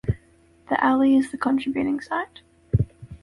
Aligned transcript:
The 0.69 0.83
alley 0.83 1.15
is 1.15 1.29
the 1.29 1.37
contributing 1.37 2.01
site. 2.01 2.39